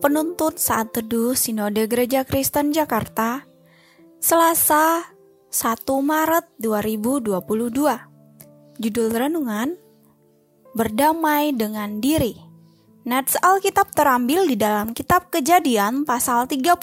[0.00, 3.44] Penuntut Saat Teduh Sinode Gereja Kristen Jakarta
[4.16, 5.04] Selasa
[5.52, 7.36] 1 Maret 2022
[8.80, 9.76] Judul Renungan
[10.72, 12.32] Berdamai dengan Diri.
[13.04, 16.80] Nats Alkitab terambil di dalam kitab kejadian pasal 32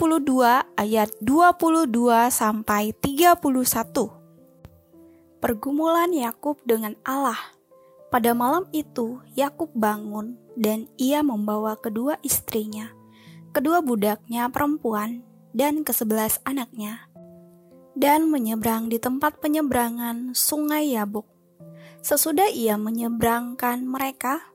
[0.78, 1.90] ayat 22
[2.30, 3.42] sampai 31
[5.42, 7.58] Pergumulan Yakub dengan Allah.
[8.14, 12.97] Pada malam itu, Yakub bangun dan ia membawa kedua istrinya,
[13.58, 17.10] kedua budaknya perempuan, dan kesebelas anaknya,
[17.98, 21.26] dan menyeberang di tempat penyeberangan sungai Yabuk.
[22.06, 24.46] Sesudah ia menyeberangkan mereka,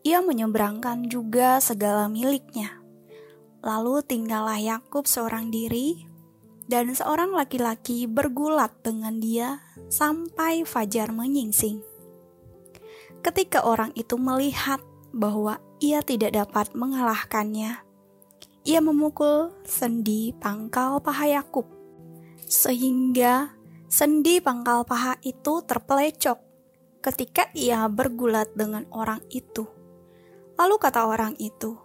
[0.00, 2.80] ia menyeberangkan juga segala miliknya.
[3.60, 6.08] Lalu tinggallah Yakub seorang diri,
[6.64, 9.60] dan seorang laki-laki bergulat dengan dia
[9.92, 11.84] sampai fajar menyingsing.
[13.20, 14.80] Ketika orang itu melihat
[15.12, 17.89] bahwa ia tidak dapat mengalahkannya,
[18.60, 21.64] ia memukul sendi pangkal paha Yakub,
[22.44, 23.56] sehingga
[23.88, 26.38] sendi pangkal paha itu terpelecok
[27.00, 29.64] ketika ia bergulat dengan orang itu.
[30.60, 31.80] Lalu kata orang itu,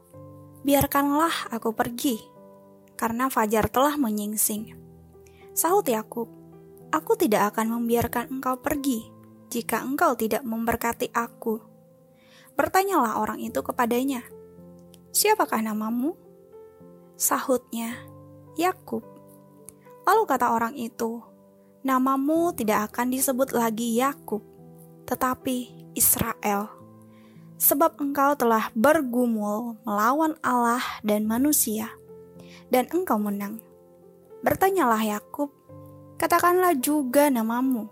[0.68, 2.20] "Biarkanlah aku pergi,
[3.00, 4.76] karena fajar telah menyingsing."
[5.56, 6.28] Sahut Yakub,
[6.92, 9.08] "Aku tidak akan membiarkan engkau pergi
[9.48, 11.64] jika engkau tidak memberkati aku."
[12.59, 14.28] Bertanyalah orang itu kepadanya,
[15.16, 16.25] "Siapakah namamu?"
[17.16, 17.96] Sahutnya,
[18.60, 19.00] Yakub.
[20.04, 21.24] Lalu kata orang itu,
[21.80, 24.44] "Namamu tidak akan disebut lagi Yakub,
[25.08, 26.68] tetapi Israel,
[27.56, 31.88] sebab engkau telah bergumul melawan Allah dan manusia,
[32.68, 33.64] dan engkau menang."
[34.44, 35.56] Bertanyalah Yakub,
[36.20, 37.88] "Katakanlah juga namamu."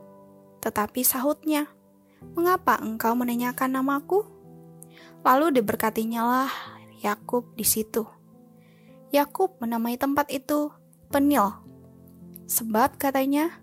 [0.59, 1.71] Tetapi sahutnya,
[2.35, 4.27] "Mengapa engkau menanyakan namaku?"
[5.23, 6.51] Lalu diberkatinyalah
[6.99, 8.22] Yakub di situ.
[9.13, 10.73] Yakub menamai tempat itu
[11.13, 11.53] Penil.
[12.49, 13.61] Sebab katanya,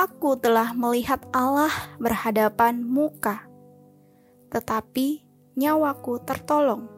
[0.00, 1.68] Aku telah melihat Allah
[2.00, 3.44] berhadapan muka,
[4.48, 5.20] tetapi
[5.60, 6.88] nyawaku tertolong.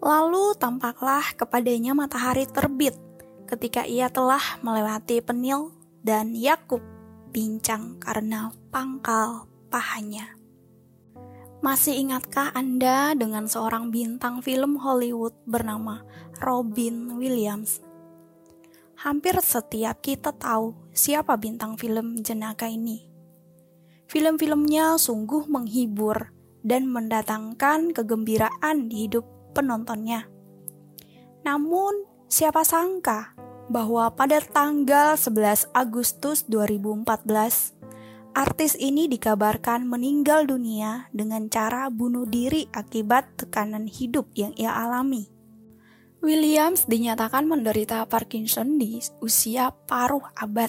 [0.00, 2.96] Lalu tampaklah kepadanya matahari terbit
[3.44, 6.80] ketika ia telah melewati Penil dan Yakub
[7.28, 10.35] bincang karena pangkal pahanya.
[11.66, 16.06] Masih ingatkah Anda dengan seorang bintang film Hollywood bernama
[16.38, 17.82] Robin Williams?
[19.02, 23.10] Hampir setiap kita tahu siapa bintang film jenaka ini.
[24.06, 26.30] Film-filmnya sungguh menghibur
[26.62, 30.30] dan mendatangkan kegembiraan di hidup penontonnya.
[31.42, 33.34] Namun, siapa sangka
[33.66, 37.75] bahwa pada tanggal 11 Agustus 2014
[38.36, 45.32] artis ini dikabarkan meninggal dunia dengan cara bunuh diri akibat tekanan hidup yang ia alami.
[46.20, 50.68] Williams dinyatakan menderita Parkinson di usia paruh abad.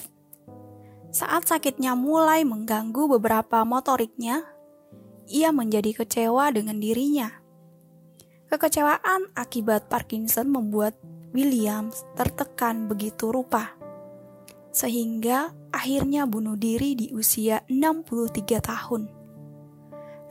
[1.12, 4.48] Saat sakitnya mulai mengganggu beberapa motoriknya,
[5.28, 7.28] ia menjadi kecewa dengan dirinya.
[8.48, 10.96] Kekecewaan akibat Parkinson membuat
[11.36, 13.77] Williams tertekan begitu rupa
[14.78, 19.10] sehingga akhirnya bunuh diri di usia 63 tahun.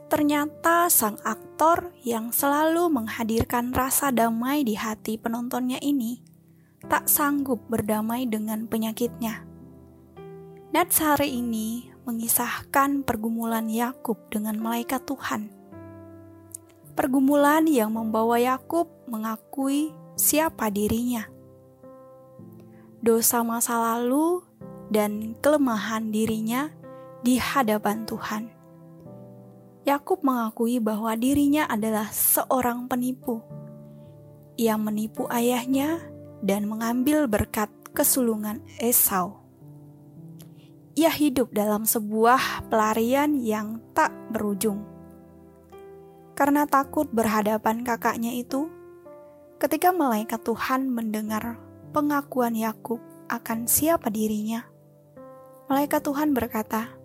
[0.08, 6.24] Ternyata sang aktor yang selalu menghadirkan rasa damai di hati penontonnya ini
[6.88, 9.44] tak sanggup berdamai dengan penyakitnya.
[10.72, 15.52] Nats hari ini mengisahkan pergumulan Yakub dengan malaikat Tuhan.
[16.96, 21.37] Pergumulan yang membawa Yakub mengakui siapa dirinya
[23.08, 24.44] dosa masa lalu,
[24.92, 26.68] dan kelemahan dirinya
[27.24, 28.52] di hadapan Tuhan.
[29.88, 33.40] Yakub mengakui bahwa dirinya adalah seorang penipu.
[34.60, 36.04] Ia menipu ayahnya
[36.44, 39.40] dan mengambil berkat kesulungan Esau.
[41.00, 44.84] Ia hidup dalam sebuah pelarian yang tak berujung.
[46.36, 48.68] Karena takut berhadapan kakaknya itu,
[49.56, 51.64] ketika malaikat Tuhan mendengar
[51.96, 54.64] pengakuan Yakub akan siapa dirinya,
[55.68, 56.96] malaikat Tuhan berkata,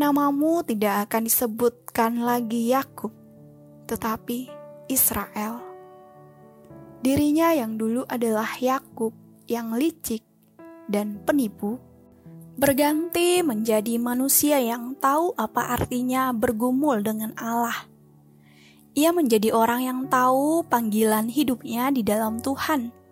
[0.00, 3.12] "Namamu tidak akan disebutkan lagi Yakub,
[3.88, 4.48] tetapi
[4.88, 5.60] Israel."
[7.04, 9.12] Dirinya yang dulu adalah Yakub
[9.46, 10.24] yang licik
[10.90, 11.78] dan penipu,
[12.56, 17.86] berganti menjadi manusia yang tahu apa artinya bergumul dengan Allah.
[18.96, 23.05] Ia menjadi orang yang tahu panggilan hidupnya di dalam Tuhan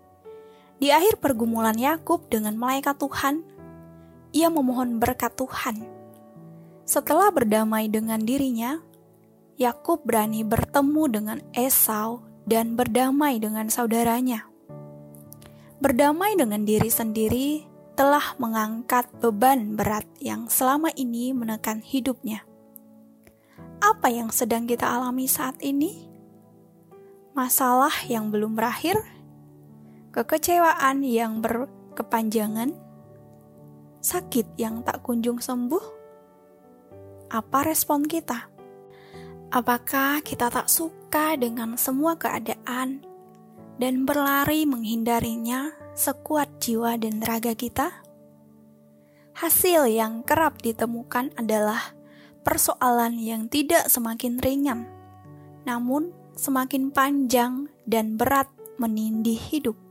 [0.82, 3.46] di akhir pergumulan Yakub dengan malaikat Tuhan,
[4.34, 5.86] ia memohon berkat Tuhan.
[6.84, 8.82] Setelah berdamai dengan dirinya,
[9.54, 14.50] Yakub berani bertemu dengan Esau dan berdamai dengan saudaranya.
[15.78, 17.62] Berdamai dengan diri sendiri
[17.94, 22.42] telah mengangkat beban berat yang selama ini menekan hidupnya.
[23.78, 26.10] Apa yang sedang kita alami saat ini?
[27.38, 28.98] Masalah yang belum berakhir,
[30.14, 32.70] kekecewaan yang berkepanjangan,
[33.98, 35.82] sakit yang tak kunjung sembuh.
[37.34, 38.46] Apa respon kita?
[39.50, 43.02] Apakah kita tak suka dengan semua keadaan
[43.82, 47.90] dan berlari menghindarinya sekuat jiwa dan raga kita?
[49.34, 51.90] Hasil yang kerap ditemukan adalah
[52.46, 54.86] persoalan yang tidak semakin ringan,
[55.66, 58.46] namun semakin panjang dan berat
[58.78, 59.83] menindih hidup.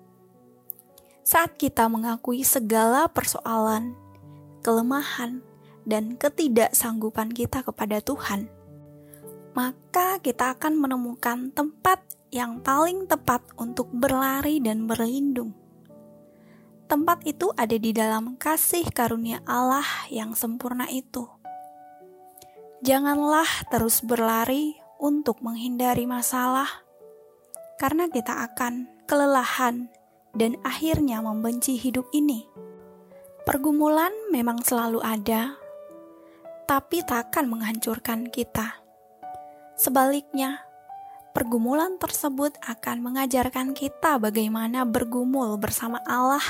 [1.23, 3.95] Saat kita mengakui segala persoalan,
[4.59, 5.39] kelemahan,
[5.87, 8.51] dan ketidaksanggupan kita kepada Tuhan,
[9.55, 15.55] maka kita akan menemukan tempat yang paling tepat untuk berlari dan berlindung.
[16.91, 21.23] Tempat itu ada di dalam kasih karunia Allah yang sempurna itu.
[22.83, 26.67] Janganlah terus berlari untuk menghindari masalah,
[27.79, 29.87] karena kita akan kelelahan
[30.33, 32.45] dan akhirnya membenci hidup ini.
[33.45, 35.55] Pergumulan memang selalu ada,
[36.67, 38.83] tapi takkan menghancurkan kita
[39.73, 40.61] Sebaliknya,
[41.33, 46.43] pergumulan tersebut akan mengajarkan kita bagaimana bergumul bersama Allah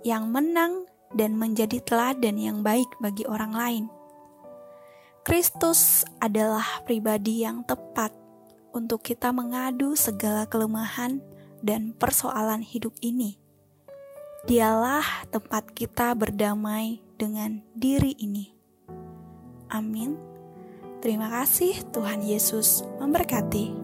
[0.00, 3.84] yang menang dan menjadi teladan yang baik bagi orang lain.
[5.22, 8.10] Kristus adalah pribadi yang tepat
[8.72, 11.20] untuk kita mengadu segala kelemahan
[11.62, 13.38] dan persoalan hidup ini.
[14.44, 18.50] Dialah tempat kita berdamai dengan diri ini.
[19.70, 20.18] Amin.
[20.98, 23.81] Terima kasih, Tuhan Yesus memberkati.